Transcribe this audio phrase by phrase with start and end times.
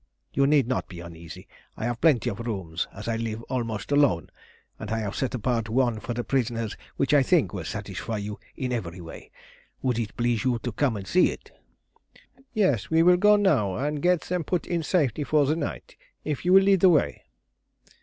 [0.33, 1.47] You need not be uneasy.
[1.77, 4.31] I have plenty of rooms, as I live almost alone,
[4.79, 8.39] and I have set apart one for the prisoners which I think will satisfy you
[8.55, 9.29] in every way.
[9.83, 11.51] Would it please you to come and see it?"
[12.51, 16.43] "Yes, we will go now and get them put in safety for the night, if
[16.45, 17.21] you will lead the way."